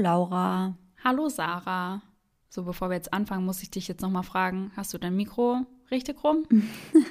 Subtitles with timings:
[0.00, 0.76] Laura.
[1.04, 2.02] Hallo, Sarah.
[2.48, 5.66] So, bevor wir jetzt anfangen, muss ich dich jetzt nochmal fragen, hast du dein Mikro
[5.90, 6.44] richtig rum?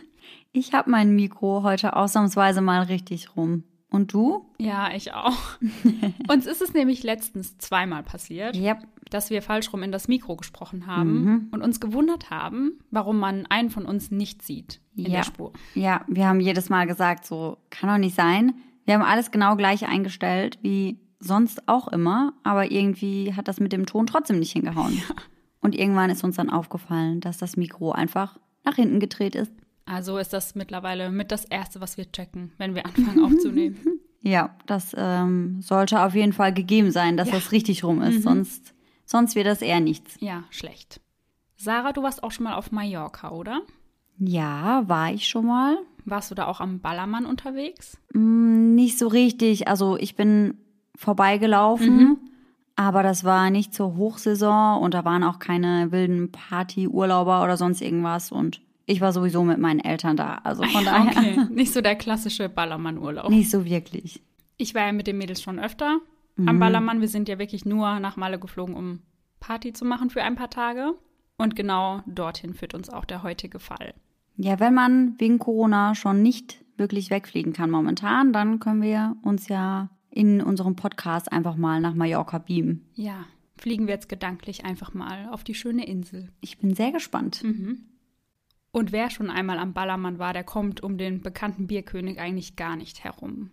[0.51, 3.63] Ich habe mein Mikro heute ausnahmsweise mal richtig rum.
[3.91, 4.45] Und du?
[4.59, 5.37] Ja, ich auch.
[6.27, 8.77] Uns ist es nämlich letztens zweimal passiert, Ja.
[9.11, 13.45] dass wir falsch rum in das Mikro gesprochen haben und uns gewundert haben, warum man
[13.47, 15.09] einen von uns nicht sieht in Ja.
[15.17, 15.53] der Spur.
[15.75, 18.53] Ja, wir haben jedes Mal gesagt, so kann doch nicht sein.
[18.85, 23.71] Wir haben alles genau gleich eingestellt wie sonst auch immer, aber irgendwie hat das mit
[23.73, 25.01] dem Ton trotzdem nicht hingehauen.
[25.61, 29.51] Und irgendwann ist uns dann aufgefallen, dass das Mikro einfach nach hinten gedreht ist.
[29.85, 33.77] Also ist das mittlerweile mit das Erste, was wir checken, wenn wir anfangen aufzunehmen.
[34.21, 37.35] Ja, das ähm, sollte auf jeden Fall gegeben sein, dass Ja.
[37.35, 38.73] das richtig rum ist, sonst,
[39.05, 40.17] sonst wird das eher nichts.
[40.19, 40.99] Ja, schlecht.
[41.55, 43.61] Sarah, du warst auch schon mal auf Mallorca, oder?
[44.17, 45.77] Ja, war ich schon mal.
[46.03, 47.97] Warst du da auch am Ballermann unterwegs?
[48.13, 49.69] Mm, Nicht so richtig.
[49.69, 50.57] Also ich bin
[50.99, 52.17] vorbeigelaufen,
[52.75, 57.81] aber das war nicht zur Hochsaison und da waren auch keine wilden Partyurlauber oder sonst
[57.81, 60.39] irgendwas und ich war sowieso mit meinen Eltern da.
[60.43, 63.29] Also von daher Okay, nicht so der klassische Ballermann-Urlaub.
[63.29, 64.21] nicht so wirklich.
[64.57, 65.99] Ich war ja mit den Mädels schon öfter
[66.45, 67.01] am Ballermann.
[67.01, 68.99] Wir sind ja wirklich nur nach Malle geflogen, um
[69.39, 70.93] Party zu machen für ein paar Tage.
[71.37, 73.93] Und genau dorthin führt uns auch der heutige Fall.
[74.37, 79.49] Ja, wenn man wegen Corona schon nicht wirklich wegfliegen kann momentan, dann können wir uns
[79.49, 82.85] ja in unserem Podcast einfach mal nach Mallorca beamen.
[82.95, 83.25] Ja,
[83.57, 86.29] fliegen wir jetzt gedanklich einfach mal auf die schöne Insel.
[86.41, 87.41] Ich bin sehr gespannt.
[88.71, 92.75] Und wer schon einmal am Ballermann war, der kommt um den bekannten Bierkönig eigentlich gar
[92.75, 93.51] nicht herum.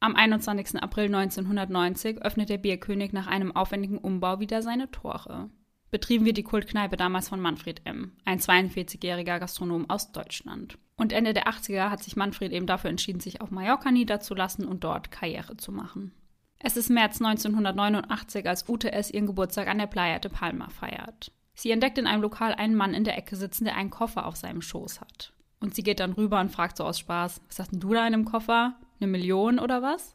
[0.00, 0.82] Am 21.
[0.82, 5.50] April 1990 öffnet der Bierkönig nach einem aufwendigen Umbau wieder seine Tore.
[5.90, 10.78] Betrieben wird die Kultkneipe damals von Manfred M., ein 42-jähriger Gastronom aus Deutschland.
[10.96, 14.84] Und Ende der 80er hat sich Manfred eben dafür entschieden, sich auf Mallorca niederzulassen und
[14.84, 16.12] dort Karriere zu machen.
[16.58, 19.10] Es ist März 1989, als Ute S.
[19.10, 21.32] ihren Geburtstag an der Playa de Palma feiert.
[21.54, 24.36] Sie entdeckt in einem Lokal einen Mann in der Ecke sitzen, der einen Koffer auf
[24.36, 25.32] seinem Schoß hat.
[25.58, 28.06] Und sie geht dann rüber und fragt so aus Spaß, was hast denn du da
[28.06, 28.76] in dem Koffer?
[29.00, 30.14] Eine Million oder was?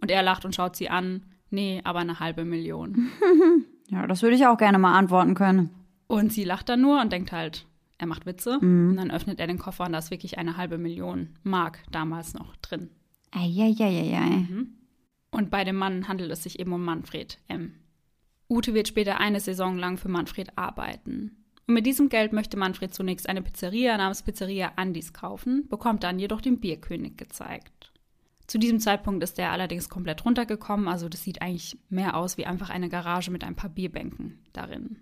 [0.00, 3.10] Und er lacht und schaut sie an, nee, aber eine halbe Million.
[3.92, 5.70] Ja, das würde ich auch gerne mal antworten können.
[6.06, 7.66] Und sie lacht dann nur und denkt halt,
[7.98, 8.58] er macht Witze.
[8.90, 12.34] Und dann öffnet er den Koffer und da ist wirklich eine halbe Million Mark damals
[12.34, 12.90] noch drin.
[13.30, 14.46] Eieieiei.
[15.30, 17.74] Und bei dem Mann handelt es sich eben um Manfred M.
[18.48, 21.44] Ute wird später eine Saison lang für Manfred arbeiten.
[21.66, 26.18] Und mit diesem Geld möchte Manfred zunächst eine Pizzeria namens Pizzeria Andis kaufen, bekommt dann
[26.18, 27.91] jedoch den Bierkönig gezeigt.
[28.52, 32.44] Zu diesem Zeitpunkt ist er allerdings komplett runtergekommen, also das sieht eigentlich mehr aus wie
[32.44, 34.98] einfach eine Garage mit ein paar Bierbänken darin.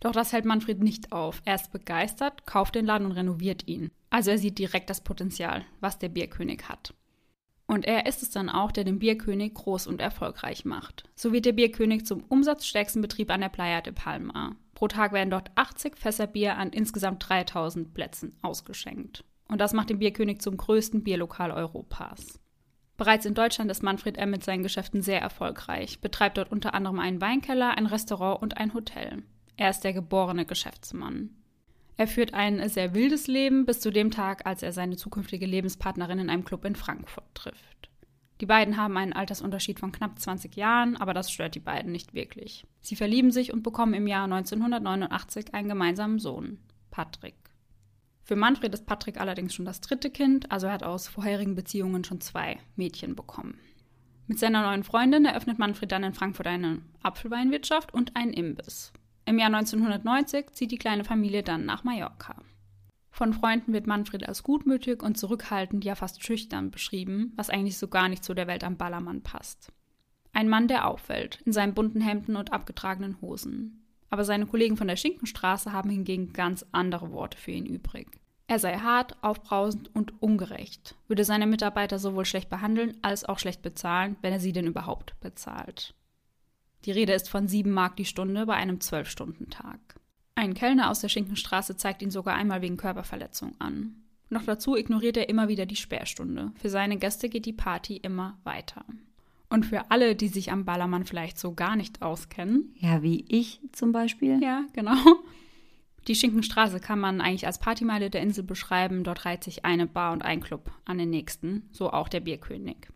[0.00, 1.40] Doch das hält Manfred nicht auf.
[1.46, 3.90] Er ist begeistert, kauft den Laden und renoviert ihn.
[4.10, 6.92] Also er sieht direkt das Potenzial, was der Bierkönig hat.
[7.66, 11.04] Und er ist es dann auch, der den Bierkönig groß und erfolgreich macht.
[11.14, 14.54] So wird der Bierkönig zum umsatzstärksten Betrieb an der Playa de Palma.
[14.74, 19.24] Pro Tag werden dort 80 Fässer Bier an insgesamt 3000 Plätzen ausgeschenkt.
[19.48, 22.41] Und das macht den Bierkönig zum größten Bierlokal Europas.
[22.96, 24.30] Bereits in Deutschland ist Manfred M.
[24.30, 28.74] mit seinen Geschäften sehr erfolgreich, betreibt dort unter anderem einen Weinkeller, ein Restaurant und ein
[28.74, 29.22] Hotel.
[29.56, 31.30] Er ist der geborene Geschäftsmann.
[31.96, 36.18] Er führt ein sehr wildes Leben bis zu dem Tag, als er seine zukünftige Lebenspartnerin
[36.18, 37.90] in einem Club in Frankfurt trifft.
[38.40, 42.12] Die beiden haben einen Altersunterschied von knapp 20 Jahren, aber das stört die beiden nicht
[42.12, 42.66] wirklich.
[42.80, 46.58] Sie verlieben sich und bekommen im Jahr 1989 einen gemeinsamen Sohn,
[46.90, 47.36] Patrick.
[48.24, 52.04] Für Manfred ist Patrick allerdings schon das dritte Kind, also er hat aus vorherigen Beziehungen
[52.04, 53.58] schon zwei Mädchen bekommen.
[54.28, 58.92] Mit seiner neuen Freundin eröffnet Manfred dann in Frankfurt eine Apfelweinwirtschaft und einen Imbiss.
[59.24, 62.36] Im Jahr 1990 zieht die kleine Familie dann nach Mallorca.
[63.10, 67.88] Von Freunden wird Manfred als gutmütig und zurückhaltend, ja fast schüchtern beschrieben, was eigentlich so
[67.88, 69.70] gar nicht zu der Welt am Ballermann passt.
[70.32, 73.81] Ein Mann, der auffällt, in seinen bunten Hemden und abgetragenen Hosen.
[74.12, 78.08] Aber seine Kollegen von der Schinkenstraße haben hingegen ganz andere Worte für ihn übrig.
[78.46, 83.62] Er sei hart, aufbrausend und ungerecht, würde seine Mitarbeiter sowohl schlecht behandeln als auch schlecht
[83.62, 85.94] bezahlen, wenn er sie denn überhaupt bezahlt.
[86.84, 89.80] Die Rede ist von sieben Mark die Stunde bei einem Zwölf-Stunden-Tag.
[90.34, 94.02] Ein Kellner aus der Schinkenstraße zeigt ihn sogar einmal wegen Körperverletzung an.
[94.28, 96.52] Noch dazu ignoriert er immer wieder die Sperrstunde.
[96.56, 98.84] Für seine Gäste geht die Party immer weiter.
[99.52, 103.60] Und für alle, die sich am Ballermann vielleicht so gar nicht auskennen, Ja, wie ich
[103.72, 104.42] zum Beispiel.
[104.42, 104.96] ja, genau.
[106.08, 109.04] Die Schinkenstraße kann man eigentlich als Partymeile der Insel beschreiben.
[109.04, 112.88] Dort reiht sich eine Bar und ein Club an den nächsten, so auch der Bierkönig.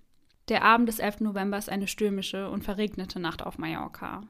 [0.49, 1.21] Der Abend des 11.
[1.21, 4.23] November ist eine stürmische und verregnete Nacht auf Mallorca.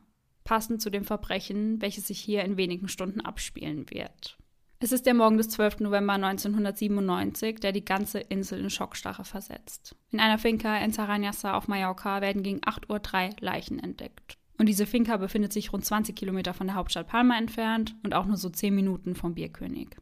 [0.45, 4.37] Passend zu dem Verbrechen, welches sich hier in wenigen Stunden abspielen wird.
[4.79, 5.81] Es ist der Morgen des 12.
[5.81, 9.97] November 1997, der die ganze Insel in Schockstarre versetzt.
[10.11, 14.37] In einer Finca in Saranyasa auf Mallorca werden gegen 8.03 Uhr Leichen entdeckt.
[14.59, 18.27] Und diese Finca befindet sich rund 20 Kilometer von der Hauptstadt Palma entfernt und auch
[18.27, 19.97] nur so 10 Minuten vom Bierkönig.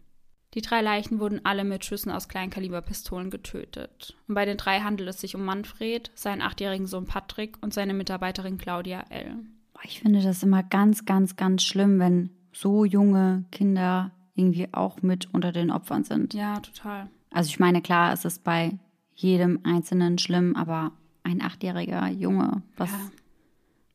[0.55, 4.17] Die drei Leichen wurden alle mit Schüssen aus Kleinkaliberpistolen getötet.
[4.27, 7.95] Und bei den drei handelt es sich um Manfred, seinen achtjährigen Sohn Patrick und seine
[7.95, 9.37] Mitarbeiterin Claudia L.
[9.85, 15.33] Ich finde das immer ganz, ganz, ganz schlimm, wenn so junge Kinder irgendwie auch mit
[15.33, 16.35] unter den Opfern sind.
[16.35, 17.09] Ja, total.
[17.31, 18.79] Also ich meine, klar, es ist bei
[19.15, 20.93] jedem Einzelnen schlimm, aber
[21.23, 22.99] ein achtjähriger Junge, was, Ja.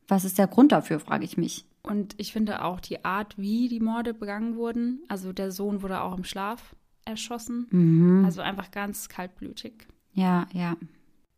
[0.08, 1.64] was ist der Grund dafür, frage ich mich.
[1.82, 5.00] Und ich finde auch die Art, wie die Morde begangen wurden.
[5.08, 7.66] Also der Sohn wurde auch im Schlaf erschossen.
[7.70, 8.24] Mhm.
[8.24, 9.86] Also einfach ganz kaltblütig.
[10.12, 10.76] Ja, ja.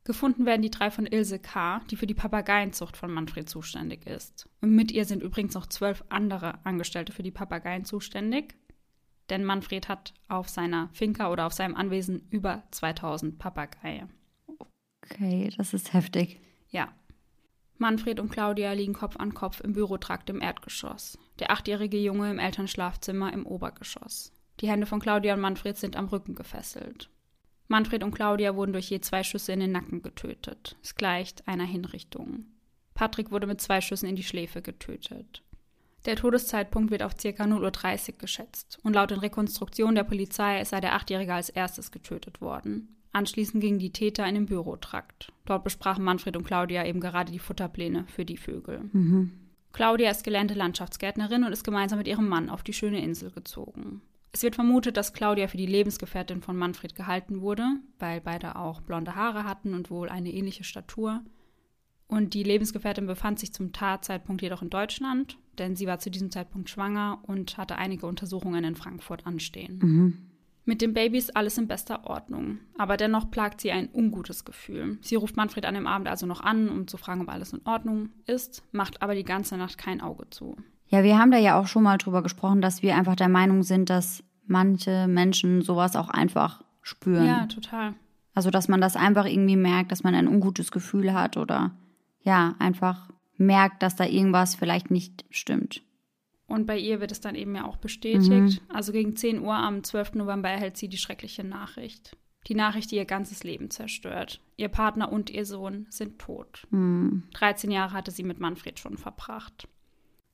[0.04, 4.48] Gefunden werden die drei von Ilse K., die für die Papageienzucht von Manfred zuständig ist.
[4.60, 8.56] Und mit ihr sind übrigens noch zwölf andere Angestellte für die Papageien zuständig.
[9.30, 14.10] Denn Manfred hat auf seiner Finca oder auf seinem Anwesen über 2000 Papageien.
[15.04, 16.40] Okay, das ist heftig.
[16.70, 16.92] Ja.
[17.78, 21.18] Manfred und Claudia liegen Kopf an Kopf im Bürotrakt im Erdgeschoss.
[21.38, 24.32] Der achtjährige Junge im Elternschlafzimmer im Obergeschoss.
[24.60, 27.10] Die Hände von Claudia und Manfred sind am Rücken gefesselt.
[27.68, 30.76] Manfred und Claudia wurden durch je zwei Schüsse in den Nacken getötet.
[30.82, 32.44] Es gleicht einer Hinrichtung.
[32.94, 35.42] Patrick wurde mit zwei Schüssen in die Schläfe getötet.
[36.04, 37.28] Der Todeszeitpunkt wird auf ca.
[37.28, 42.40] 0.30 Uhr geschätzt und laut den Rekonstruktionen der Polizei sei der Achtjährige als erstes getötet
[42.40, 42.96] worden.
[43.12, 45.32] Anschließend gingen die Täter in den Bürotrakt.
[45.44, 48.90] Dort besprachen Manfred und Claudia eben gerade die Futterpläne für die Vögel.
[49.72, 54.02] Claudia ist gelernte Landschaftsgärtnerin und ist gemeinsam mit ihrem Mann auf die schöne Insel gezogen.
[54.32, 57.66] Es wird vermutet, dass Claudia für die Lebensgefährtin von Manfred gehalten wurde,
[57.98, 61.20] weil beide auch blonde Haare hatten und wohl eine ähnliche Statur.
[62.06, 66.30] Und die Lebensgefährtin befand sich zum Tatzeitpunkt jedoch in Deutschland, denn sie war zu diesem
[66.30, 70.28] Zeitpunkt schwanger und hatte einige Untersuchungen in Frankfurt anstehen.
[70.64, 74.98] Mit dem Baby ist alles in bester Ordnung, aber dennoch plagt sie ein ungutes Gefühl.
[75.00, 77.62] Sie ruft Manfred an dem Abend also noch an, um zu fragen, ob alles in
[77.64, 80.56] Ordnung ist, macht aber die ganze Nacht kein Auge zu.
[80.86, 83.64] Ja, wir haben da ja auch schon mal drüber gesprochen, dass wir einfach der Meinung
[83.64, 87.26] sind, dass manche Menschen sowas auch einfach spüren.
[87.26, 87.94] Ja, total.
[88.34, 91.72] Also, dass man das einfach irgendwie merkt, dass man ein ungutes Gefühl hat oder
[92.20, 95.82] ja, einfach merkt, dass da irgendwas vielleicht nicht stimmt.
[96.46, 98.60] Und bei ihr wird es dann eben ja auch bestätigt.
[98.68, 100.14] Also gegen 10 Uhr am 12.
[100.14, 102.16] November erhält sie die schreckliche Nachricht.
[102.48, 104.40] Die Nachricht, die ihr ganzes Leben zerstört.
[104.56, 106.66] Ihr Partner und ihr Sohn sind tot.
[107.34, 109.68] 13 Jahre hatte sie mit Manfred schon verbracht.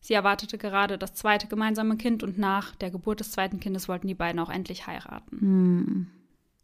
[0.01, 4.07] Sie erwartete gerade das zweite gemeinsame Kind und nach der Geburt des zweiten Kindes wollten
[4.07, 6.11] die beiden auch endlich heiraten.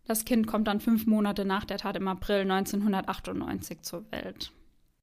[0.06, 4.52] Das Kind kommt dann fünf Monate nach der Tat im April 1998 zur Welt.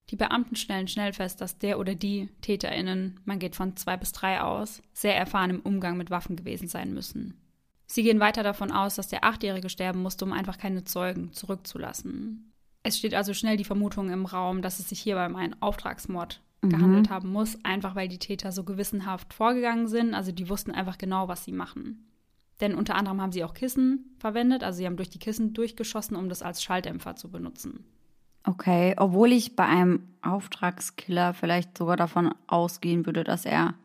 [0.09, 4.11] Die Beamten stellen schnell fest, dass der oder die TäterInnen, man geht von zwei bis
[4.11, 7.39] drei aus, sehr erfahren im Umgang mit Waffen gewesen sein müssen.
[7.87, 12.53] Sie gehen weiter davon aus, dass der Achtjährige sterben musste, um einfach keine Zeugen zurückzulassen.
[12.83, 16.41] Es steht also schnell die Vermutung im Raum, dass es sich hierbei um einen Auftragsmord
[16.61, 20.13] gehandelt haben muss, einfach weil die Täter so gewissenhaft vorgegangen sind.
[20.13, 22.07] Also die wussten einfach genau, was sie machen.
[22.59, 26.15] Denn unter anderem haben sie auch Kissen verwendet, also sie haben durch die Kissen durchgeschossen,
[26.15, 27.85] um das als Schalldämpfer zu benutzen.
[28.43, 33.75] Okay, obwohl ich bei einem Auftragskiller vielleicht sogar davon ausgehen würde, dass er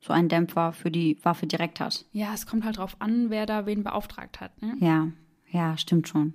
[0.00, 2.04] so einen Dämpfer für die Waffe direkt hat.
[2.12, 4.60] Ja, es kommt halt drauf an, wer da wen beauftragt hat.
[4.60, 4.74] Ne?
[4.80, 5.08] Ja,
[5.50, 6.34] ja, stimmt schon.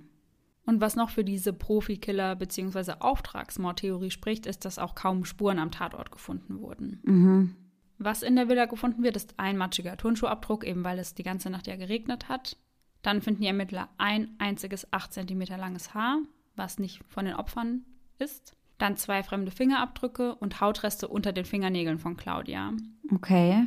[0.64, 2.94] Und was noch für diese Profikiller- bzw.
[3.00, 7.56] Auftragsmordtheorie spricht, ist, dass auch kaum Spuren am Tatort gefunden wurden.
[7.98, 11.50] Was in der Villa gefunden wird, ist ein matschiger Turnschuhabdruck, eben weil es die ganze
[11.50, 12.56] Nacht ja geregnet hat.
[13.02, 16.18] Dann finden die Ermittler ein einziges 8 cm langes Haar,
[16.58, 17.84] was nicht von den Opfern
[18.18, 18.54] ist.
[18.78, 22.72] Dann zwei fremde Fingerabdrücke und Hautreste unter den Fingernägeln von Claudia.
[23.12, 23.66] Okay.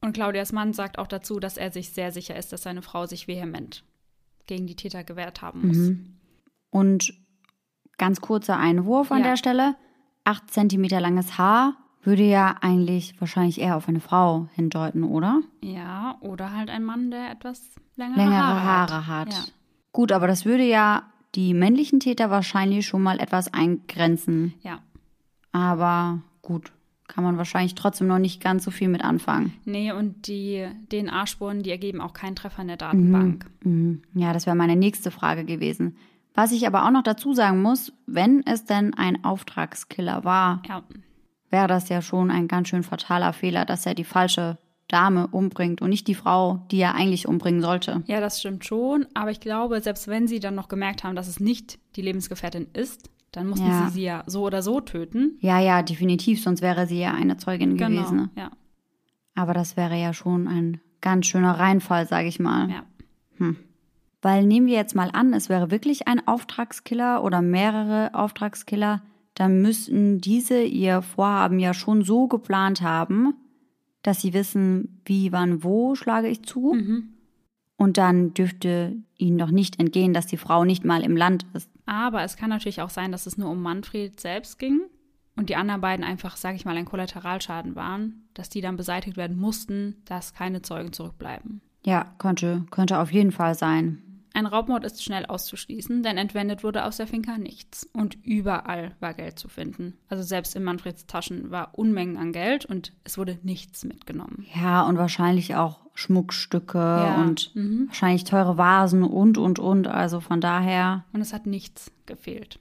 [0.00, 3.06] Und Claudias Mann sagt auch dazu, dass er sich sehr sicher ist, dass seine Frau
[3.06, 3.84] sich vehement
[4.46, 5.92] gegen die Täter gewehrt haben muss.
[6.70, 7.12] Und
[7.98, 9.28] ganz kurzer Einwurf an Ja.
[9.28, 9.76] der Stelle.
[10.24, 15.42] Acht Zentimeter langes Haar würde ja eigentlich wahrscheinlich eher auf eine Frau hindeuten, oder?
[15.62, 17.62] Ja, oder halt ein Mann, der etwas
[17.96, 19.32] längere, Längere Haare, Haare hat.
[19.34, 19.44] Ja.
[19.92, 21.02] Gut, aber das würde ja
[21.34, 24.54] die männlichen Täter wahrscheinlich schon mal etwas eingrenzen.
[24.62, 24.80] ja.
[25.52, 26.70] Aber gut,
[27.08, 29.52] kann man wahrscheinlich trotzdem noch nicht ganz so viel mit anfangen.
[29.64, 33.46] Nee, und die DNA-Spuren, die ergeben auch keinen Treffer in der Datenbank.
[33.64, 34.02] Mhm.
[34.14, 35.96] Ja, das wäre meine nächste Frage gewesen.
[36.34, 40.84] Was ich aber auch noch dazu sagen muss, wenn es denn ein Auftragskiller war, Ja.
[41.50, 44.58] wäre das ja schon ein ganz schön fataler Fehler, dass er die falsche
[44.92, 48.02] Dame umbringt und nicht die Frau, die er eigentlich umbringen sollte.
[48.06, 49.06] ja, das stimmt schon.
[49.14, 52.66] Aber ich glaube, selbst wenn sie dann noch gemerkt haben, dass es nicht die Lebensgefährtin
[52.72, 53.86] ist, dann mussten Ja.
[53.86, 55.38] sie sie ja so oder so töten.
[55.40, 58.18] Ja, ja, definitiv, sonst wäre sie ja eine Zeugin gewesen.
[58.18, 58.50] Genau, ja.
[59.36, 62.68] Aber das wäre ja schon ein ganz schöner Reinfall, sage ich mal.
[62.68, 62.84] Ja.
[64.22, 69.02] Weil nehmen wir jetzt mal an, es wäre wirklich ein Auftragskiller oder mehrere Auftragskiller,
[69.34, 73.32] dann müssten diese ihr Vorhaben ja schon so geplant haben,
[74.02, 76.74] dass sie wissen, wie, wann, wo schlage ich zu.
[77.76, 81.70] Und dann dürfte ihnen doch nicht entgehen, dass die Frau nicht mal im Land ist.
[81.86, 84.80] Aber es kann natürlich auch sein, dass es nur um Manfred selbst ging
[85.36, 89.16] und die anderen beiden einfach, sage ich mal, ein Kollateralschaden waren, dass die dann beseitigt
[89.16, 91.62] werden mussten, dass keine Zeugen zurückbleiben.
[91.84, 94.02] Ja, könnte, könnte auf jeden Fall sein.
[94.32, 97.88] Ein Raubmord ist schnell auszuschließen, denn entwendet wurde aus der Finca nichts.
[97.92, 99.98] Und überall war Geld zu finden.
[100.08, 104.46] Also selbst in Manfreds Taschen war Unmengen an Geld und es wurde nichts mitgenommen.
[104.54, 107.52] Ja, und wahrscheinlich auch Schmuckstücke Ja, und
[107.88, 109.88] wahrscheinlich teure Vasen und, und, und.
[109.88, 112.60] Also von daher, Und es hat nichts gefehlt.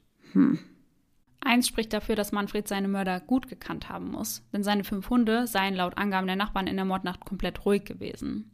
[1.41, 5.47] Eins spricht dafür, dass Manfred seine Mörder gut gekannt haben muss, denn seine fünf Hunde
[5.47, 8.51] seien laut Angaben der Nachbarn in der Mordnacht komplett ruhig gewesen.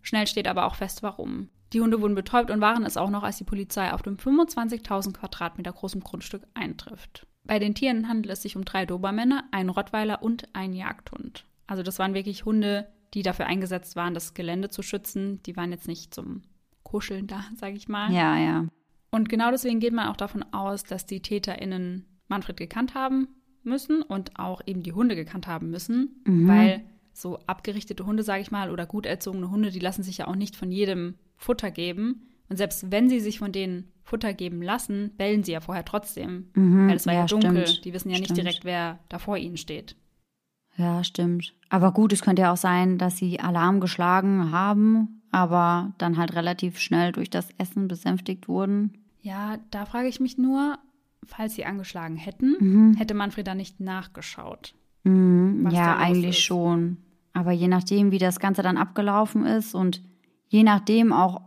[0.00, 1.48] Schnell steht aber auch fest, warum.
[1.72, 5.14] Die Hunde wurden betäubt und waren es auch noch, als die Polizei auf dem 25.000
[5.14, 7.26] Quadratmeter großen Grundstück eintrifft.
[7.44, 11.46] Bei den Tieren handelt es sich um drei Dobermänner, einen Rottweiler und einen Jagdhund.
[11.66, 15.42] Also das waren wirklich Hunde, die dafür eingesetzt waren, das Gelände zu schützen.
[15.44, 16.42] Die waren jetzt nicht zum
[16.82, 18.12] Kuscheln da, sage ich mal.
[18.12, 18.66] ja, ja.
[19.10, 23.28] Und genau deswegen geht man auch davon aus, dass die TäterInnen Manfred gekannt haben
[23.62, 28.50] müssen und auch eben die Hunde gekannt haben müssen, weil so abgerichtete Hunde, sage ich
[28.50, 32.22] mal, oder gut erzogene Hunde, die lassen sich ja auch nicht von jedem Futter geben.
[32.48, 36.48] Und selbst wenn sie sich von denen Futter geben lassen, bellen sie ja vorher trotzdem,
[36.54, 37.66] weil es war ja, ja, dunkel.
[37.66, 37.84] stimmt.
[37.84, 38.38] Die wissen ja nicht Stimmt.
[38.38, 39.96] direkt, wer da vor ihnen steht.
[40.76, 41.54] Ja, stimmt.
[41.68, 46.34] Aber gut, es könnte ja auch sein, dass sie Alarm geschlagen haben, aber dann halt
[46.34, 48.98] relativ schnell durch das Essen besänftigt wurden.
[49.22, 50.78] Ja, da frage ich mich nur,
[51.24, 54.74] falls sie angeschlagen hätten, hätte Manfred da nicht nachgeschaut.
[55.04, 56.42] Mhm, ja, eigentlich ist.
[56.42, 56.98] schon.
[57.32, 60.02] Aber je nachdem, wie das Ganze dann abgelaufen ist und
[60.52, 61.40] je nachdem auch,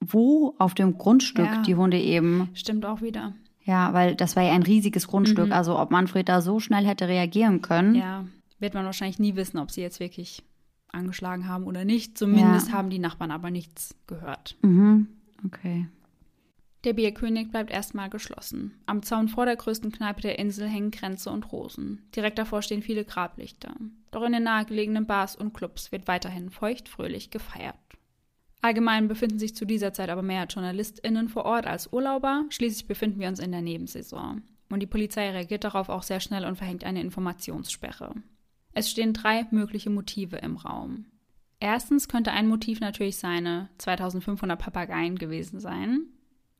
[0.00, 1.62] wo auf dem Grundstück Ja.
[1.62, 3.34] die Hunde eben, Stimmt auch wieder.
[3.64, 7.08] ja, weil das war ja ein riesiges Grundstück, also ob Manfred da so schnell hätte
[7.08, 7.94] reagieren können.
[7.94, 8.24] Ja,
[8.58, 10.42] wird man wahrscheinlich nie wissen, ob sie jetzt wirklich
[10.92, 12.16] angeschlagen haben oder nicht.
[12.18, 12.74] Zumindest Ja.
[12.74, 14.56] haben die Nachbarn aber nichts gehört.
[14.62, 15.08] Mhm,
[15.44, 15.88] okay.
[16.84, 18.72] Der Bierkönig bleibt erstmal geschlossen.
[18.86, 22.02] Am Zaun vor der größten Kneipe der Insel hängen Kränze und Rosen.
[22.16, 23.72] Direkt davor stehen viele Grablichter.
[24.10, 27.76] Doch in den nahegelegenen Bars und Clubs wird weiterhin feuchtfröhlich gefeiert.
[28.62, 32.44] Allgemein befinden sich zu dieser Zeit aber mehr JournalistInnen vor Ort als Urlauber.
[32.48, 34.42] Schließlich befinden wir uns in der Nebensaison.
[34.70, 38.14] Und die Polizei reagiert darauf auch sehr schnell und verhängt eine Informationssperre.
[38.72, 41.06] Es stehen drei mögliche Motive im Raum.
[41.58, 46.06] Erstens könnte ein Motiv natürlich seine 2500 Papageien gewesen sein,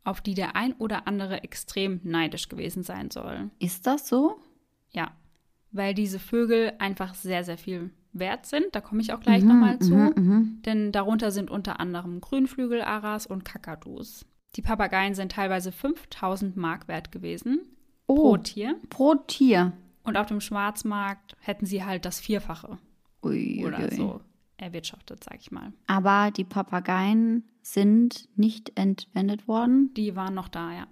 [0.04, 3.50] auf die der ein oder andere extrem neidisch gewesen sein soll.
[3.60, 4.40] Ist das so?
[4.90, 5.12] Ja,
[5.70, 8.66] weil diese Vögel einfach sehr, sehr viel wert sind.
[8.72, 10.12] Da komme ich auch gleich nochmal zu.
[10.64, 14.24] Denn darunter sind unter anderem Grünflügelaras und Kakadus.
[14.56, 17.60] Die Papageien sind teilweise 5000 Mark wert gewesen
[18.06, 18.76] pro Oh, Tier.
[18.90, 19.72] pro Tier.
[20.04, 22.76] Und auf dem Schwarzmarkt hätten sie halt das Vierfache
[23.22, 24.20] Ui, oder ui, so
[24.58, 25.72] erwirtschaftet, sag ich mal.
[25.86, 29.94] Aber die Papageien sind nicht entwendet worden.
[29.94, 30.86] Die waren noch da, ja.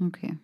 [0.00, 0.38] Okay.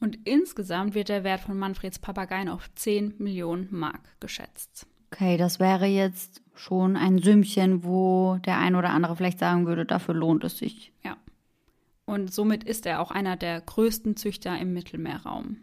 [0.00, 4.86] Und insgesamt wird der Wert von Manfreds Papageien auf 10 Millionen Mark geschätzt.
[5.10, 9.86] Okay, das wäre jetzt schon ein Sümmchen, wo der ein oder andere vielleicht sagen würde,
[9.86, 10.92] dafür lohnt es sich.
[11.04, 11.16] Ja.
[12.04, 15.56] Und somit ist er auch einer der größten Züchter im Mittelmeerraum.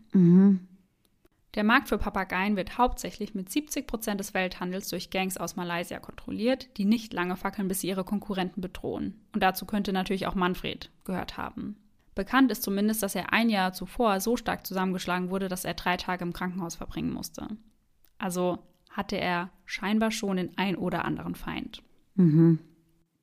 [1.56, 6.00] Der Markt für Papageien wird hauptsächlich mit 70 Prozent des Welthandels durch Gangs aus Malaysia
[6.00, 9.22] kontrolliert, die nicht lange fackeln, bis sie ihre Konkurrenten bedrohen.
[9.34, 11.78] Und dazu könnte natürlich auch Manfred gehört haben.
[12.16, 15.98] Bekannt ist zumindest, dass er ein Jahr zuvor so stark zusammengeschlagen wurde, dass er drei
[15.98, 17.48] Tage im Krankenhaus verbringen musste.
[18.20, 18.60] Also
[18.92, 21.82] hatte er scheinbar schon den ein oder anderen Feind.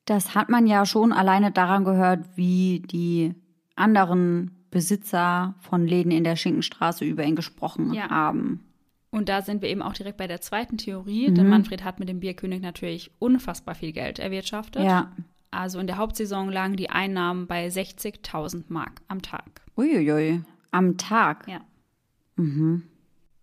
[0.05, 3.33] Das hat man ja schon alleine daran gehört, wie die
[3.75, 8.09] anderen Besitzer von Läden in der Schinkenstraße über ihn gesprochen Ja.
[8.09, 8.65] haben.
[9.11, 12.07] Und da sind wir eben auch direkt bei der zweiten Theorie, denn Manfred hat mit
[12.07, 14.83] dem Bierkönig natürlich unfassbar viel Geld erwirtschaftet.
[14.83, 15.11] Ja.
[15.51, 19.61] Also in der Hauptsaison lagen die Einnahmen bei 60.000 Mark am Tag.
[19.77, 20.41] Uiuiui.
[20.71, 21.47] Am Tag.
[21.47, 21.61] Ja.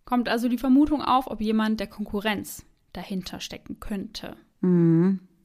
[0.07, 4.37] Kommt also die Vermutung auf, ob jemand der Konkurrenz dahinter stecken könnte.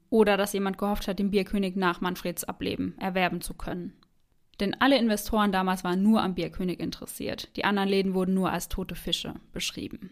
[0.10, 3.94] Oder dass jemand gehofft hat, den Bierkönig nach Manfreds Ableben erwerben zu können.
[4.60, 7.56] Denn alle Investoren damals waren nur am Bierkönig interessiert.
[7.58, 10.12] Die anderen Läden wurden nur als tote Fische beschrieben.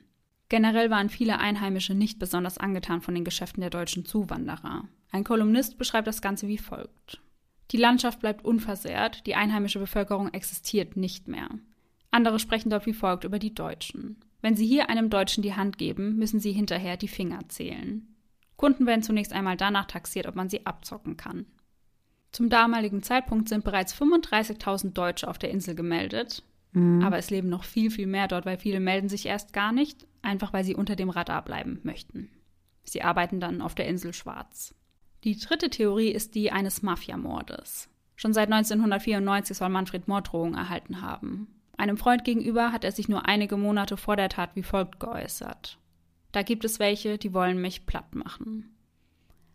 [0.49, 4.89] Generell waren viele Einheimische nicht besonders angetan von den Geschäften der deutschen Zuwanderer.
[5.11, 7.21] Ein Kolumnist beschreibt das Ganze wie folgt.
[7.71, 11.49] Die Landschaft bleibt unversehrt, die einheimische Bevölkerung existiert nicht mehr.
[12.09, 14.17] Andere sprechen dort wie folgt über die Deutschen.
[14.41, 18.07] Wenn sie hier einem Deutschen die Hand geben, müssen sie hinterher die Finger zählen.
[18.57, 21.45] Kunden werden zunächst einmal danach taxiert, ob man sie abzocken kann.
[22.31, 27.01] Zum damaligen Zeitpunkt sind bereits 35.000 Deutsche auf der Insel gemeldet, mhm.
[27.03, 30.07] aber es leben noch viel, viel mehr dort, weil viele melden sich erst gar nicht,
[30.21, 32.29] einfach weil sie unter dem Radar bleiben möchten.
[32.83, 34.75] Sie arbeiten dann auf der Insel schwarz.
[35.23, 37.89] Die dritte Theorie ist die eines Mafiamordes.
[38.15, 41.47] Schon seit 1994 soll Manfred Morddrohungen erhalten haben.
[41.77, 45.77] Einem Freund gegenüber hat er sich nur einige Monate vor der Tat wie folgt geäußert.
[46.31, 48.75] Da gibt es welche, die wollen mich platt machen.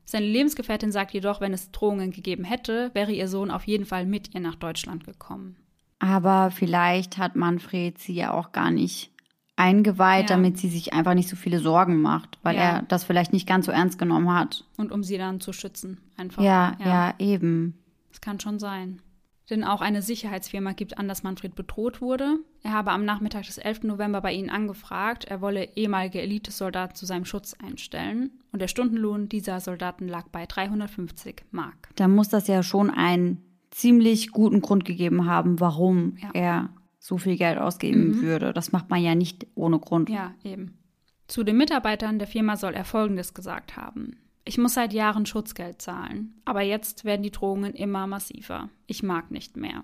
[0.04, 4.06] Seine Lebensgefährtin sagt jedoch, wenn es Drohungen gegeben hätte, wäre ihr Sohn auf jeden Fall
[4.06, 5.56] mit ihr nach Deutschland gekommen.
[5.98, 9.10] Aber vielleicht hat Manfred sie ja auch gar nicht
[9.56, 10.36] eingeweiht, ja.
[10.36, 12.62] damit sie sich einfach nicht so viele Sorgen macht, weil ja.
[12.62, 14.64] er das vielleicht nicht ganz so ernst genommen hat.
[14.76, 16.42] Und um sie dann zu schützen, einfach.
[16.42, 17.78] Ja, ja, ja eben.
[18.10, 19.00] Das kann schon sein.
[19.48, 22.38] Denn auch eine Sicherheitsfirma gibt an, dass Manfred bedroht wurde.
[22.64, 23.84] Er habe am Nachmittag des 11.
[23.84, 28.30] November bei ihnen angefragt, er wolle ehemalige Elitesoldaten zu seinem Schutz einstellen.
[28.50, 31.90] Und der Stundenlohn dieser Soldaten lag bei 350 Mark.
[31.94, 36.70] Da muss das ja schon einen ziemlich guten Grund gegeben haben, warum er
[37.06, 38.22] so viel Geld ausgeben mhm.
[38.22, 38.52] würde.
[38.52, 40.10] Das macht man ja nicht ohne Grund.
[40.10, 40.76] Ja, eben.
[41.28, 44.16] Zu den Mitarbeitern der Firma soll er Folgendes gesagt haben.
[44.44, 48.70] Ich muss seit Jahren Schutzgeld zahlen, aber jetzt werden die Drohungen immer massiver.
[48.88, 49.82] Ich mag nicht mehr.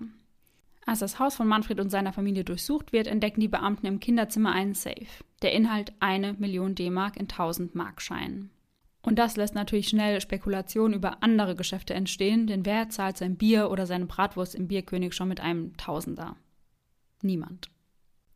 [0.85, 4.51] Als das Haus von Manfred und seiner Familie durchsucht wird, entdecken die Beamten im Kinderzimmer
[4.51, 5.07] einen Safe.
[5.41, 8.49] Der Inhalt eine Million D-Mark in 1000 Markscheinen.
[9.01, 13.71] Und das lässt natürlich schnell Spekulationen über andere Geschäfte entstehen, denn wer zahlt sein Bier
[13.71, 16.35] oder seine Bratwurst im Bierkönig schon mit einem Tausender?
[17.23, 17.69] Niemand.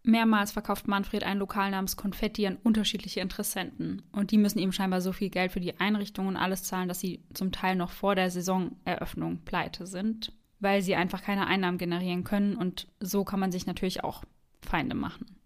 [0.04, 4.04] Mehrmals verkauft Manfred ein Lokal namens Konfetti an unterschiedliche Interessenten.
[4.14, 7.02] Und die müssen ihm scheinbar so viel Geld für die Einrichtung und alles zahlen, dass
[7.02, 12.24] sie zum Teil noch vor der Saisoneröffnung pleite sind, weil sie einfach keine Einnahmen generieren
[12.24, 12.56] können.
[12.56, 14.24] Und so kann man sich natürlich auch
[14.62, 15.38] Feinde machen.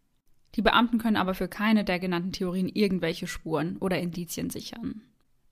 [0.56, 5.02] Die Beamten können aber für keine der genannten Theorien irgendwelche Spuren oder Indizien sichern.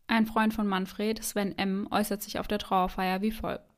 [0.07, 3.68] Ein Freund von Manfred, Sven M., äußert sich auf der Trauerfeier wie folgt.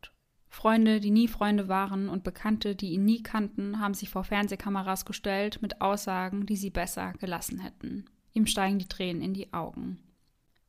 [0.53, 5.05] Freunde, die nie Freunde waren und Bekannte, die ihn nie kannten, haben sich vor Fernsehkameras
[5.05, 8.05] gestellt mit Aussagen, die sie besser gelassen hätten.
[8.33, 9.99] Ihm steigen die Tränen in die Augen.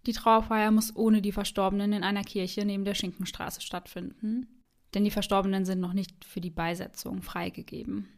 [0.06, 4.46] Die Trauerfeier muss ohne die Verstorbenen in einer Kirche neben der Schinkenstraße stattfinden,
[4.94, 8.08] denn die Verstorbenen sind noch nicht für die Beisetzung freigegeben.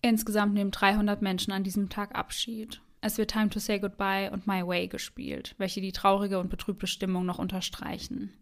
[0.00, 2.80] Insgesamt nehmen 300 Menschen an diesem Tag Abschied.
[3.00, 6.86] Es wird Time to Say Goodbye und My Way gespielt, welche die traurige und betrübte
[6.86, 8.32] Stimmung noch unterstreichen.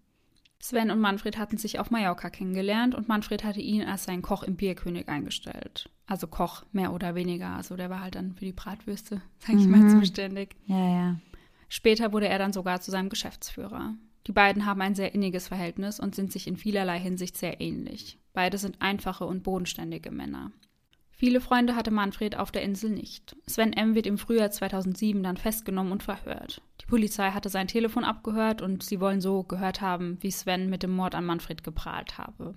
[0.62, 4.44] Sven und Manfred hatten sich auf Mallorca kennengelernt und Manfred hatte ihn als seinen Koch
[4.44, 5.90] im Bierkönig eingestellt.
[6.06, 7.56] Also Koch, mehr oder weniger.
[7.56, 9.70] Also der war halt dann für die Bratwürste, sag ich mhm.
[9.70, 10.54] mal, zuständig.
[10.66, 11.20] Ja, ja.
[11.68, 13.94] Später wurde er dann sogar zu seinem Geschäftsführer.
[14.28, 18.20] Die beiden haben ein sehr inniges Verhältnis und sind sich in vielerlei Hinsicht sehr ähnlich.
[18.32, 20.52] Beide sind einfache und bodenständige Männer.
[21.24, 23.36] Viele Freunde hatte Manfred auf der Insel nicht.
[23.46, 23.94] Sven M.
[23.94, 26.62] wird im Frühjahr 2007 dann festgenommen und verhört.
[26.80, 30.82] Die Polizei hatte sein Telefon abgehört und sie wollen so gehört haben, wie Sven mit
[30.82, 32.56] dem Mord an Manfred geprahlt habe.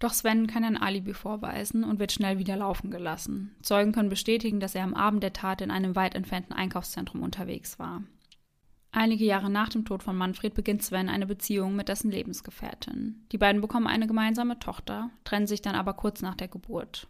[0.00, 3.56] Doch Sven kann ein Alibi vorweisen und wird schnell wieder laufen gelassen.
[3.62, 7.78] Zeugen können bestätigen, dass er am Abend der Tat in einem weit entfernten Einkaufszentrum unterwegs
[7.78, 8.02] war.
[8.90, 13.24] Einige Jahre nach dem Tod von Manfred beginnt Sven eine Beziehung mit dessen Lebensgefährtin.
[13.32, 17.08] Die beiden bekommen eine gemeinsame Tochter, trennen sich dann aber kurz nach der Geburt.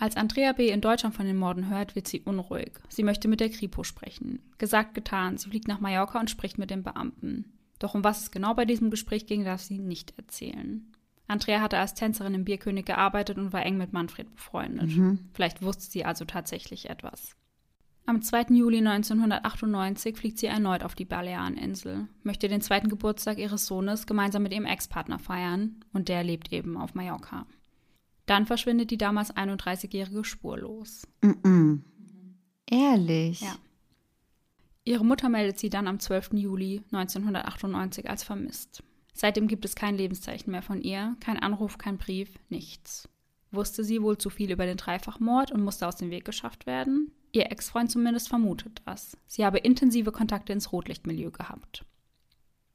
[0.00, 0.70] Als Andrea B.
[0.70, 2.72] in Deutschland von den Morden hört, wird sie unruhig.
[2.88, 4.40] Sie möchte mit der Kripo sprechen.
[4.56, 5.36] Gesagt, getan.
[5.36, 7.52] Sie fliegt nach Mallorca und spricht mit den Beamten.
[7.78, 10.90] Doch um was es genau bei diesem Gespräch ging, darf sie nicht erzählen.
[11.26, 14.96] Andrea hatte als Tänzerin im Bierkönig gearbeitet und war eng mit Manfred befreundet.
[14.96, 15.28] Mhm.
[15.34, 17.36] Vielleicht wusste sie also tatsächlich etwas.
[18.06, 18.54] Am 2.
[18.54, 24.44] Juli 1998 fliegt sie erneut auf die Baleareninsel, möchte den zweiten Geburtstag ihres Sohnes gemeinsam
[24.44, 27.46] mit ihrem Ex-Partner feiern und der lebt eben auf Mallorca.
[28.30, 31.02] Dann verschwindet die damals 31-Jährige spurlos.
[31.20, 31.80] Mm -mm.
[32.70, 33.40] Ehrlich?
[33.40, 33.56] Ja.
[34.84, 36.34] Ihre Mutter meldet sie dann am 12.
[36.34, 38.84] Juli 1998 als vermisst.
[39.12, 43.08] Seitdem gibt es kein Lebenszeichen mehr von ihr, kein Anruf, kein Brief, nichts.
[43.50, 47.10] Wusste sie wohl zu viel über den Dreifachmord und musste aus dem Weg geschafft werden?
[47.32, 49.16] Ihr Ex-Freund zumindest vermutet das.
[49.26, 51.84] Sie habe intensive Kontakte ins Rotlichtmilieu gehabt.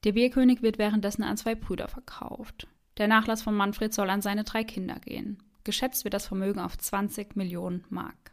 [0.04, 2.68] Der Bierkönig wird währenddessen an zwei Brüder verkauft.
[2.98, 5.38] Der Nachlass von Manfred soll an seine drei Kinder gehen.
[5.66, 8.32] Geschätzt wird das Vermögen auf 20 Millionen Mark.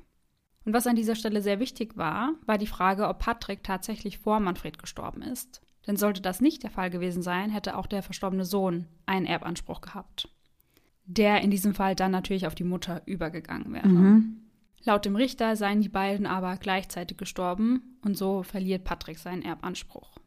[0.64, 4.38] Und was an dieser Stelle sehr wichtig war, war die Frage, ob Patrick tatsächlich vor
[4.38, 5.60] Manfred gestorben ist.
[5.86, 9.80] Denn sollte das nicht der Fall gewesen sein, hätte auch der verstorbene Sohn einen Erbanspruch
[9.80, 10.28] gehabt.
[11.04, 13.88] Der in diesem Fall dann natürlich auf die Mutter übergegangen wäre.
[13.88, 14.42] Mhm.
[14.84, 20.18] Laut dem Richter seien die beiden aber gleichzeitig gestorben und so verliert Patrick seinen Erbanspruch.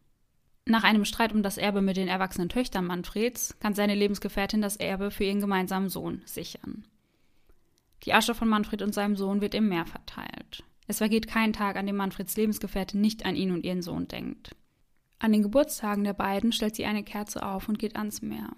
[0.66, 4.78] Nach einem Streit um das Erbe mit den erwachsenen Töchtern Manfreds kann seine Lebensgefährtin das
[4.78, 6.86] Erbe für ihren gemeinsamen Sohn sichern.
[8.06, 10.64] Die Asche von Manfred und seinem Sohn wird im Meer verteilt.
[10.88, 14.56] Es vergeht kein Tag, an dem Manfreds Lebensgefährtin nicht an ihn und ihren Sohn denkt.
[15.18, 18.52] An den Geburtstagen der beiden stellt sie eine Kerze auf und geht ans Meer.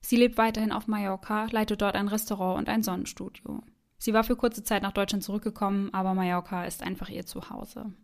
[0.00, 3.62] Sie lebt weiterhin auf Mallorca, leitet dort ein Restaurant und ein Sonnenstudio.
[3.98, 7.94] Sie war für kurze Zeit nach Deutschland zurückgekommen, aber Mallorca ist einfach ihr Zuhause.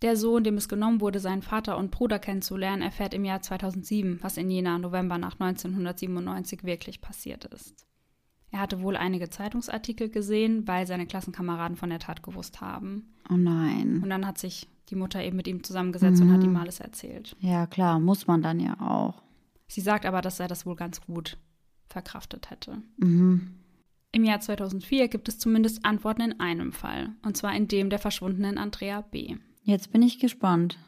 [0.00, 4.18] Der Sohn, dem es genommen wurde, seinen Vater und Bruder kennenzulernen, erfährt im Jahr 2007,
[4.22, 7.86] was in Jena November nach 1997 wirklich passiert ist.
[8.54, 13.12] Er hatte wohl einige Zeitungsartikel gesehen, weil seine Klassenkameraden von der Tat gewusst haben.
[13.28, 14.00] Oh nein.
[14.00, 16.28] Und dann hat sich die Mutter eben mit ihm zusammengesetzt mhm.
[16.28, 17.34] und hat ihm alles erzählt.
[17.40, 19.24] Ja, klar, muss man dann ja auch.
[19.66, 21.36] Sie sagt aber, dass er das wohl ganz gut
[21.88, 22.80] verkraftet hätte.
[22.98, 23.56] Mhm.
[24.12, 27.98] Im Jahr 2004 gibt es zumindest Antworten in einem Fall, und zwar in dem der
[27.98, 29.34] verschwundenen Andrea B.
[29.64, 30.78] Jetzt bin ich gespannt.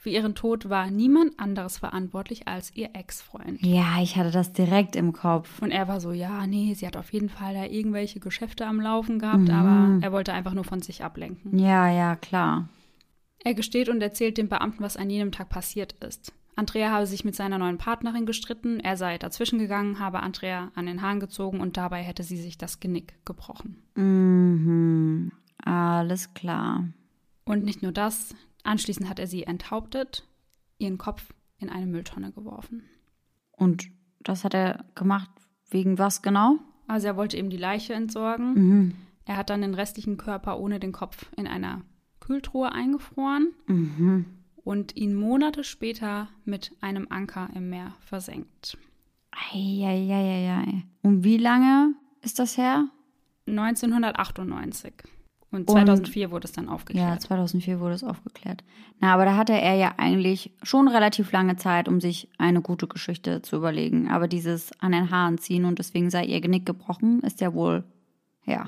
[0.00, 3.60] Für ihren Tod war niemand anderes verantwortlich als ihr Ex-Freund.
[3.60, 5.60] Ja, ich hatte das direkt im Kopf.
[5.60, 8.80] Und er war so, ja, nee, sie hat auf jeden Fall da irgendwelche Geschäfte am
[8.80, 9.50] Laufen gehabt, mhm.
[9.50, 11.58] aber er wollte einfach nur von sich ablenken.
[11.58, 12.70] Ja, ja, klar.
[13.44, 16.32] Er gesteht und erzählt dem Beamten, was an jenem Tag passiert ist.
[16.56, 20.86] Andrea habe sich mit seiner neuen Partnerin gestritten, er sei dazwischen gegangen, habe Andrea an
[20.86, 23.82] den Haaren gezogen und dabei hätte sie sich das Genick gebrochen.
[23.96, 25.30] Mhm,
[25.62, 26.88] alles klar.
[27.44, 28.34] Und nicht nur das,
[28.64, 30.26] anschließend hat er sie enthauptet,
[30.78, 32.84] ihren Kopf in eine Mülltonne geworfen.
[33.52, 35.30] Und das hat er gemacht
[35.70, 36.58] wegen was genau?
[36.86, 38.54] Also er wollte eben die Leiche entsorgen.
[38.54, 38.94] Mhm.
[39.24, 41.82] Er hat dann den restlichen Körper ohne den Kopf in einer
[42.18, 43.52] Kühltruhe eingefroren.
[43.66, 44.26] Mhm
[44.64, 48.78] und ihn Monate später mit einem Anker im Meer versenkt.
[49.52, 50.84] Eieieiei.
[51.02, 52.88] Und wie lange ist das her?
[53.46, 54.92] 1998.
[55.52, 57.08] Und 2004 und, wurde es dann aufgeklärt.
[57.08, 58.62] Ja, 2004 wurde es aufgeklärt.
[59.00, 62.86] Na, aber da hatte er ja eigentlich schon relativ lange Zeit, um sich eine gute
[62.86, 64.08] Geschichte zu überlegen.
[64.08, 67.82] Aber dieses an den Haaren ziehen und deswegen sei ihr Genick gebrochen, ist ja wohl,
[68.44, 68.66] ja.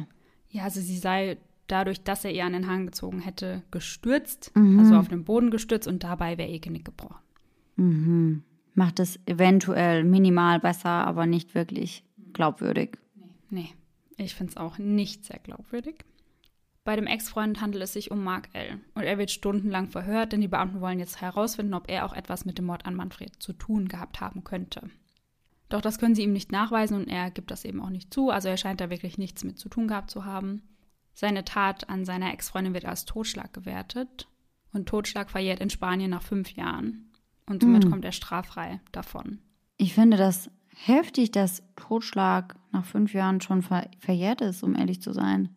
[0.50, 4.80] Ja, also sie sei dadurch, dass er ihr an den Hang gezogen hätte, gestürzt, mhm.
[4.80, 7.22] also auf den Boden gestürzt und dabei wäre ihr Genick gebrochen.
[7.76, 8.42] Mhm.
[8.74, 12.98] Macht es eventuell minimal besser, aber nicht wirklich glaubwürdig.
[13.50, 13.68] Nee,
[14.18, 14.24] nee.
[14.24, 16.04] ich finde es auch nicht sehr glaubwürdig.
[16.84, 18.80] Bei dem Ex-Freund handelt es sich um Mark L.
[18.94, 22.44] Und er wird stundenlang verhört, denn die Beamten wollen jetzt herausfinden, ob er auch etwas
[22.44, 24.90] mit dem Mord an Manfred zu tun gehabt haben könnte.
[25.68, 28.30] Doch das können sie ihm nicht nachweisen und er gibt das eben auch nicht zu.
[28.30, 30.62] Also er scheint da wirklich nichts mit zu tun gehabt zu haben.
[31.14, 34.28] Seine Tat an seiner Ex-Freundin wird als Totschlag gewertet
[34.72, 37.10] und Totschlag verjährt in Spanien nach fünf Jahren.
[37.46, 37.90] Und somit mhm.
[37.90, 39.38] kommt er straffrei davon.
[39.76, 45.00] Ich finde das heftig, dass Totschlag nach fünf Jahren schon ver verjährt ist, um ehrlich
[45.00, 45.56] zu sein.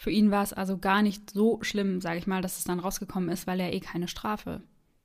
[0.00, 2.80] Für ihn war es also gar nicht so schlimm, sage ich mal, dass es dann
[2.80, 4.62] rausgekommen ist, weil er eh keine Strafe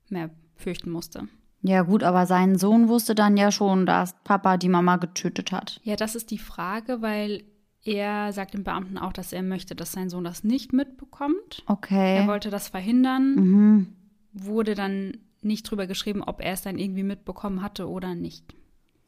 [0.08, 1.28] mehr fürchten musste.
[1.60, 5.82] Ja gut, aber sein Sohn wusste dann ja schon, dass Papa die Mama getötet hat.
[5.82, 7.44] Ja, das ist die Frage, weil
[7.84, 11.62] er sagt dem Beamten auch, dass er möchte, dass sein Sohn das nicht mitbekommt.
[11.66, 12.16] Okay.
[12.16, 13.34] Er wollte das verhindern.
[13.34, 13.86] Mhm.
[14.32, 18.54] Wurde dann nicht drüber geschrieben, ob er es dann irgendwie mitbekommen hatte oder nicht.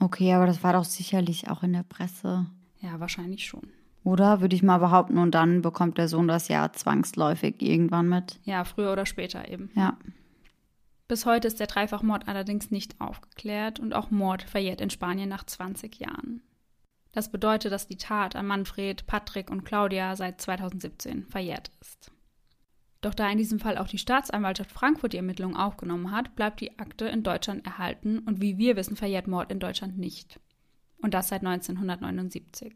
[0.00, 2.44] Okay, aber das war doch sicherlich auch in der Presse.
[2.82, 3.68] Ja, wahrscheinlich schon.
[4.08, 8.40] Oder würde ich mal behaupten, und dann bekommt der Sohn das ja zwangsläufig irgendwann mit.
[8.44, 9.70] Ja, früher oder später eben.
[9.74, 9.98] Ja.
[11.08, 15.44] Bis heute ist der Dreifachmord allerdings nicht aufgeklärt und auch Mord verjährt in Spanien nach
[15.44, 16.40] 20 Jahren.
[17.12, 22.10] Das bedeutet, dass die Tat an Manfred, Patrick und Claudia seit 2017 verjährt ist.
[23.02, 26.78] Doch da in diesem Fall auch die Staatsanwaltschaft Frankfurt die Ermittlungen aufgenommen hat, bleibt die
[26.78, 30.40] Akte in Deutschland erhalten und wie wir wissen, verjährt Mord in Deutschland nicht.
[31.02, 32.74] Und das seit 1979.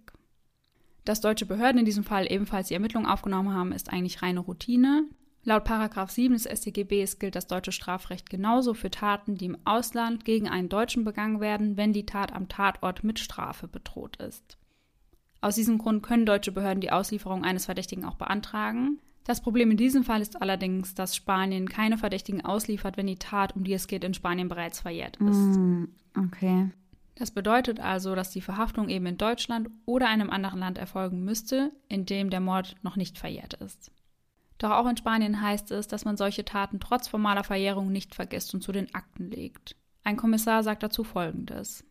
[1.04, 5.04] Dass deutsche Behörden in diesem Fall ebenfalls die Ermittlungen aufgenommen haben, ist eigentlich reine Routine.
[5.44, 10.48] Laut 7 des StGBs gilt das deutsche Strafrecht genauso für Taten, die im Ausland gegen
[10.48, 14.56] einen Deutschen begangen werden, wenn die Tat am Tatort mit Strafe bedroht ist.
[15.40, 19.00] Aus diesem Grund können deutsche Behörden die Auslieferung eines Verdächtigen auch beantragen.
[19.24, 23.56] Das Problem in diesem Fall ist allerdings, dass Spanien keine Verdächtigen ausliefert, wenn die Tat,
[23.56, 25.58] um die es geht, in Spanien bereits verjährt ist.
[25.58, 25.84] Mm,
[26.16, 26.70] okay.
[27.14, 31.72] Das bedeutet also, dass die Verhaftung eben in Deutschland oder einem anderen Land erfolgen müsste,
[31.88, 33.92] in dem der Mord noch nicht verjährt ist.
[34.58, 38.54] Doch auch in Spanien heißt es, dass man solche Taten trotz formaler Verjährung nicht vergisst
[38.54, 39.76] und zu den Akten legt.
[40.04, 41.84] Ein Kommissar sagt dazu Folgendes.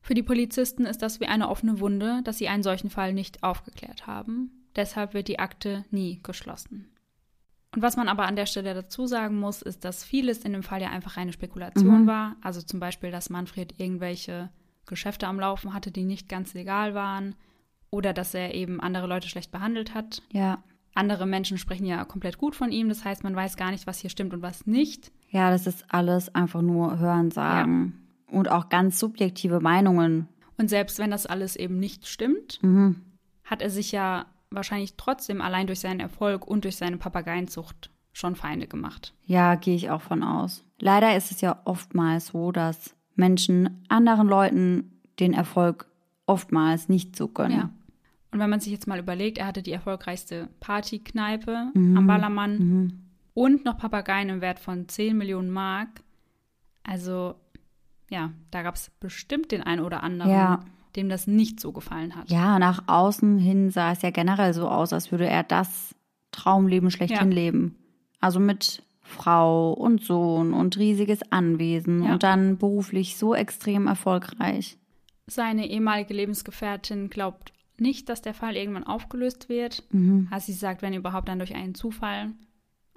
[0.00, 3.42] Für die Polizisten ist das wie eine offene Wunde, dass sie einen solchen Fall nicht
[3.42, 4.66] aufgeklärt haben.
[4.76, 6.88] Deshalb wird die Akte nie geschlossen.
[7.74, 10.62] Und was man aber an der Stelle dazu sagen muss, ist, dass vieles in dem
[10.62, 12.06] Fall ja einfach eine Spekulation mhm.
[12.06, 12.36] war.
[12.40, 14.50] Also zum Beispiel, dass Manfred irgendwelche
[14.86, 17.34] Geschäfte am Laufen hatte, die nicht ganz legal waren.
[17.90, 20.22] Oder dass er eben andere Leute schlecht behandelt hat.
[20.32, 20.62] Ja.
[20.94, 24.00] Andere Menschen sprechen ja komplett gut von ihm, das heißt, man weiß gar nicht, was
[24.00, 25.12] hier stimmt und was nicht.
[25.30, 27.94] Ja, das ist alles einfach nur Hören sagen
[28.28, 28.36] ja.
[28.36, 30.28] und auch ganz subjektive Meinungen.
[30.56, 32.96] Und selbst wenn das alles eben nicht stimmt, mhm.
[33.44, 38.36] hat er sich ja wahrscheinlich trotzdem allein durch seinen Erfolg und durch seine Papageienzucht schon
[38.36, 39.14] Feinde gemacht.
[39.26, 40.64] Ja, gehe ich auch von aus.
[40.80, 45.86] Leider ist es ja oftmals so, dass Menschen anderen Leuten den Erfolg
[46.26, 47.58] oftmals nicht so gönnen.
[47.58, 47.70] Ja.
[48.30, 53.02] Und wenn man sich jetzt mal überlegt, er hatte die erfolgreichste Partykneipe am Ballermann
[53.34, 55.88] und noch Papageien im Wert von 10 Millionen Mark.
[56.82, 57.36] Also,
[58.10, 60.60] ja, da gab es bestimmt den einen oder anderen, Ja.
[60.98, 62.30] Dem das nicht so gefallen hat.
[62.30, 65.94] Ja, nach außen hin sah es ja generell so aus, als würde er das
[66.32, 67.34] Traumleben schlechthin Ja.
[67.34, 67.76] leben.
[68.20, 72.12] Also mit Frau und Sohn und riesiges Anwesen Ja.
[72.12, 74.76] und dann beruflich so extrem erfolgreich.
[75.26, 79.84] Seine ehemalige Lebensgefährtin glaubt nicht, dass der Fall irgendwann aufgelöst wird.
[80.30, 82.32] Also sie sagt, wenn überhaupt, dann durch einen Zufall.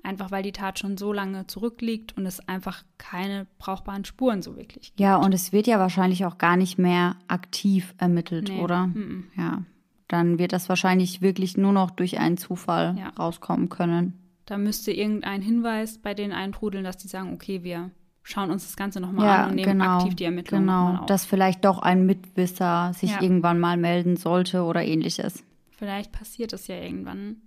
[0.03, 4.55] Einfach weil die Tat schon so lange zurückliegt und es einfach keine brauchbaren Spuren so
[4.55, 4.99] wirklich gibt.
[4.99, 8.87] Ja, und es wird ja wahrscheinlich auch gar nicht mehr aktiv ermittelt, Nee, oder?
[8.87, 9.25] mhm.
[9.37, 9.63] Ja.
[10.07, 13.09] Dann wird das wahrscheinlich wirklich nur noch durch einen Zufall Ja.
[13.09, 14.13] rauskommen können.
[14.45, 17.91] Da müsste irgendein Hinweis bei denen eintrudeln, dass die sagen, okay, wir
[18.23, 19.97] schauen uns das Ganze nochmal Ja, an und nehmen genau.
[19.97, 21.05] aktiv die Ermittlungen Genau, auf.
[21.05, 23.21] dass vielleicht doch ein Mitwisser sich Ja.
[23.21, 25.43] irgendwann mal melden sollte oder ähnliches.
[25.69, 27.37] Vielleicht passiert es ja irgendwann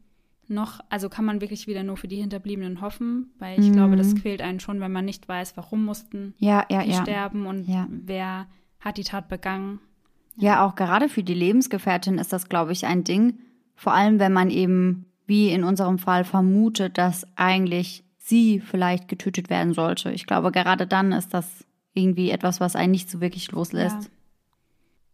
[0.51, 0.81] noch.
[0.89, 4.43] Also kann man wirklich wieder nur für die Hinterbliebenen hoffen, weil ich glaube, das quält
[4.43, 7.03] einen schon, wenn man nicht weiß, warum mussten Ja, ja, die ja.
[7.03, 7.87] sterben und Ja.
[7.91, 8.47] wer
[8.81, 9.81] hat die Tat begangen.
[10.37, 13.39] Ja, auch gerade für die Lebensgefährtin ist das, glaube ich, ein Ding.
[13.77, 19.51] Vor allem, wenn man eben, wie in unserem Fall, vermutet, dass eigentlich sie vielleicht getötet
[19.51, 20.11] werden sollte.
[20.11, 24.11] Ich glaube, gerade dann ist das irgendwie etwas, was einen nicht so wirklich loslässt.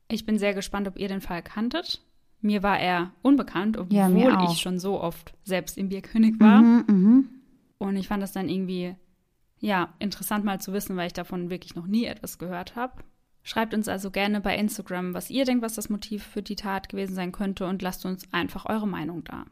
[0.09, 2.01] Ich bin sehr gespannt, ob ihr den Fall kanntet.
[2.41, 6.63] Mir war er unbekannt, obwohl Ja, ich schon so oft selbst im Bierkönig war.
[6.63, 7.29] Mhm, mhm.
[7.79, 8.95] Und ich fand das dann irgendwie,
[9.59, 13.03] ja, interessant mal zu wissen, weil ich davon wirklich noch nie etwas gehört habe.
[13.43, 16.89] Schreibt uns also gerne bei Instagram, was ihr denkt, was das Motiv für die Tat
[16.89, 19.45] gewesen sein könnte und lasst uns einfach eure Meinung da.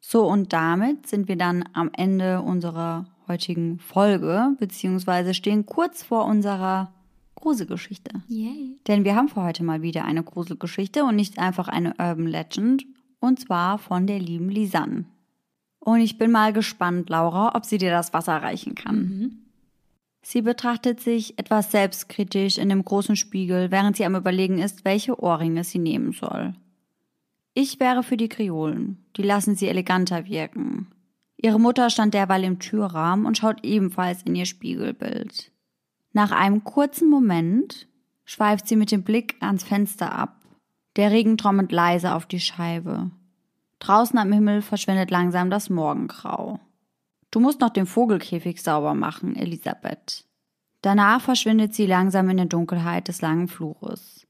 [0.00, 6.26] So, und damit sind wir dann am Ende unserer heutigen Folge, beziehungsweise stehen kurz vor
[6.26, 6.92] unserer
[7.36, 8.22] Gruselgeschichte.
[8.28, 8.80] Yay.
[8.88, 12.84] Denn wir haben für heute mal wieder eine Gruselgeschichte und nicht einfach eine Urban Legend,
[13.20, 15.04] und zwar von der lieben Lisanne.
[15.78, 19.46] Und ich bin mal gespannt, Laura, ob sie dir das Wasser reichen kann.
[20.22, 25.22] Sie betrachtet sich etwas selbstkritisch in dem großen Spiegel, während sie am Überlegen ist, welche
[25.22, 26.54] Ohrringe sie nehmen soll.
[27.54, 29.06] Ich wäre für die Kreolen.
[29.16, 30.88] Die lassen sie eleganter wirken.
[31.36, 35.52] Ihre Mutter stand derweil im Türrahmen und schaut ebenfalls in ihr Spiegelbild.
[36.16, 37.88] Nach einem kurzen Moment
[38.24, 40.40] schweift sie mit dem Blick ans Fenster ab.
[40.96, 43.10] Der Regen trommelt leise auf die Scheibe.
[43.80, 46.58] Draußen am Himmel verschwindet langsam das Morgengrau.
[47.30, 50.24] Du musst noch den Vogelkäfig sauber machen, Elisabeth.
[50.80, 54.26] Danach verschwindet sie langsam in der Dunkelheit des langen Flures.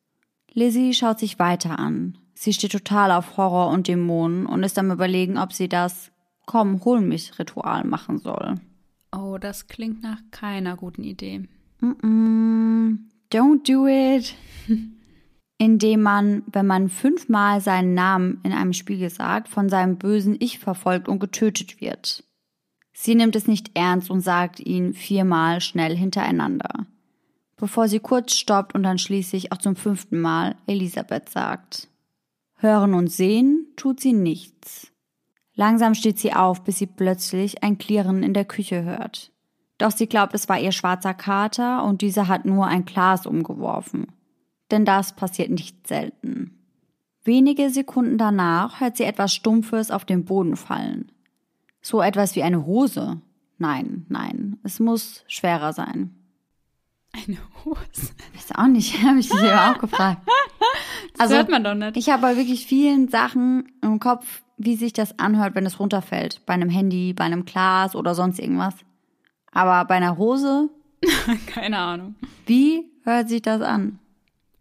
[0.54, 2.18] Lizzie schaut sich weiter an.
[2.34, 6.10] Sie steht total auf Horror und Dämonen und ist am Überlegen, ob sie das
[6.46, 8.56] Komm, hol mich Ritual machen soll.
[9.16, 11.48] Oh, das klingt nach keiner guten Idee.
[11.80, 14.34] Don't do it.
[15.58, 20.58] Indem man, wenn man fünfmal seinen Namen in einem Spiegel sagt, von seinem bösen Ich
[20.58, 22.24] verfolgt und getötet wird.
[22.92, 26.86] Sie nimmt es nicht ernst und sagt ihn viermal schnell hintereinander,
[27.56, 31.88] bevor sie kurz stoppt und dann schließlich auch zum fünften Mal Elisabeth sagt.
[32.58, 34.92] Hören und sehen tut sie nichts.
[35.54, 39.30] Langsam steht sie auf, bis sie plötzlich ein Klirren in der Küche hört.
[39.78, 44.06] Doch sie glaubt, es war ihr schwarzer Kater und dieser hat nur ein Glas umgeworfen.
[44.70, 46.56] Denn das passiert nicht selten.
[47.24, 51.10] Wenige Sekunden danach hört sie etwas Stumpfes auf den Boden fallen.
[51.82, 53.20] So etwas wie eine Hose.
[53.58, 56.14] Nein, nein, es muss schwerer sein.
[57.12, 58.12] Eine Hose.
[58.34, 60.22] Weiß auch nicht, habe ich mich eben auch gefragt.
[61.18, 61.96] Das hört man doch nicht.
[61.96, 66.44] Ich habe bei wirklich vielen Sachen im Kopf, wie sich das anhört, wenn es runterfällt.
[66.46, 68.74] Bei einem Handy, bei einem Glas oder sonst irgendwas.
[69.56, 70.68] Aber bei einer Hose,
[71.46, 72.14] Keine Ahnung.
[72.44, 73.98] wie hört sich das an?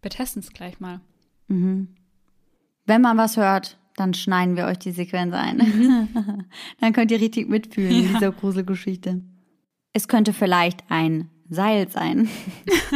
[0.01, 1.01] Wir testen es gleich mal.
[1.49, 6.45] Wenn man was hört, dann schneiden wir euch die Sequenz ein.
[6.79, 9.21] dann könnt ihr richtig mitfühlen in dieser Gruselgeschichte.
[9.91, 12.29] Es könnte vielleicht ein Seil sein.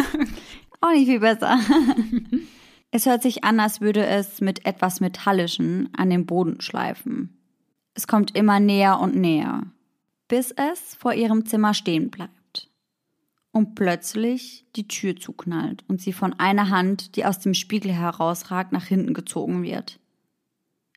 [0.81, 1.59] Auch nicht viel besser.
[2.91, 7.37] es hört sich an, als würde es mit etwas Metallischen an den Boden schleifen.
[7.93, 9.63] Es kommt immer näher und näher,
[10.29, 12.69] bis es vor ihrem Zimmer stehen bleibt.
[13.51, 18.71] Und plötzlich die Tür zuknallt und sie von einer Hand, die aus dem Spiegel herausragt,
[18.71, 19.99] nach hinten gezogen wird.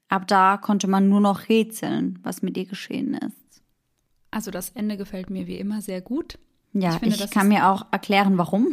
[0.09, 3.63] Ab da konnte man nur noch rätseln, was mit ihr geschehen ist.
[4.31, 6.39] Also das Ende gefällt mir wie immer sehr gut.
[6.75, 8.69] Ja, Ich ich, finde, das kann mir auch erklären, warum.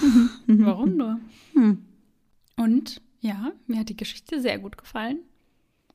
[0.46, 1.18] Warum nur?
[2.56, 5.18] Und ja, mir hat die Geschichte sehr gut gefallen.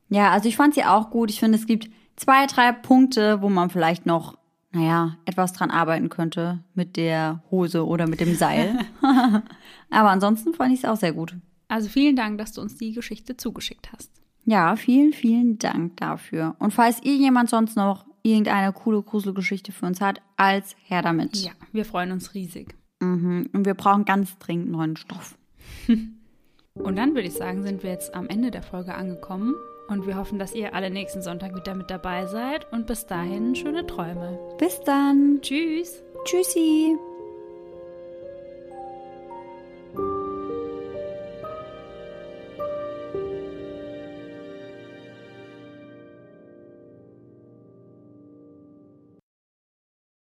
[0.08, 1.30] Ja, also ich fand sie auch gut.
[1.30, 1.88] Ich finde, es gibt
[2.20, 4.38] zwei, drei Punkte, wo man vielleicht noch,
[4.72, 8.78] naja, etwas dran arbeiten könnte mit der Hose oder mit dem Seil.
[9.90, 11.34] Aber ansonsten fand ich es auch sehr gut.
[11.68, 14.10] Also vielen Dank, dass du uns die Geschichte zugeschickt hast.
[14.44, 16.56] Ja, vielen, vielen Dank dafür.
[16.58, 21.36] Und falls ihr jemand sonst noch irgendeine coole Gruselgeschichte für uns hat, als her damit.
[21.36, 22.74] Ja, wir freuen uns riesig.
[23.00, 23.48] Mhm.
[23.52, 25.38] Und wir brauchen ganz dringend neuen Stoff.
[26.74, 29.54] Und dann würde ich sagen, sind wir jetzt am Ende der Folge angekommen.
[29.90, 32.72] Und wir hoffen, dass ihr alle nächsten Sonntag wieder mit dabei seid.
[32.72, 34.38] Und bis dahin schöne Träume.
[34.56, 35.40] Bis dann.
[35.42, 36.02] Tschüss.
[36.24, 36.96] Tschüssi.